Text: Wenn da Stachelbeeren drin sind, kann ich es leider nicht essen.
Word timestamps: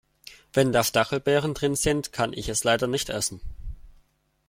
Wenn 0.51 0.71
da 0.71 0.83
Stachelbeeren 0.83 1.53
drin 1.53 1.75
sind, 1.75 2.11
kann 2.11 2.33
ich 2.33 2.49
es 2.49 2.63
leider 2.63 2.87
nicht 2.87 3.09
essen. 3.11 3.39